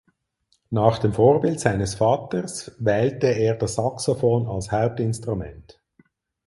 [0.71, 5.79] Nach dem Vorbild seines Vaters wählte er das Saxophon als Hauptinstrument.